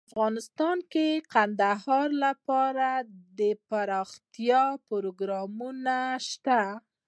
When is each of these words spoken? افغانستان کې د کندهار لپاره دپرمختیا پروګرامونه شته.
افغانستان 0.11 0.77
کې 0.91 1.07
د 1.19 1.23
کندهار 1.33 2.07
لپاره 2.23 2.89
دپرمختیا 3.39 4.63
پروګرامونه 4.89 5.95
شته. 6.29 6.59